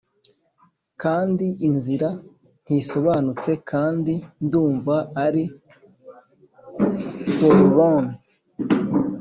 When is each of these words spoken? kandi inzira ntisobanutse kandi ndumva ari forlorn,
kandi 1.01 1.45
inzira 1.67 2.09
ntisobanutse 2.63 3.51
kandi 3.71 4.13
ndumva 4.45 4.95
ari 5.25 5.43
forlorn, 7.35 8.07